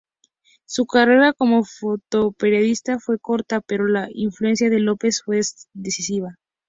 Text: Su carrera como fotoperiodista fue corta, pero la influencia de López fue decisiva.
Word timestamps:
Su 0.65 0.87
carrera 0.87 1.31
como 1.31 1.63
fotoperiodista 1.63 2.97
fue 2.97 3.19
corta, 3.19 3.61
pero 3.61 3.87
la 3.87 4.07
influencia 4.11 4.67
de 4.67 4.79
López 4.79 5.21
fue 5.21 5.41
decisiva. 5.75 6.39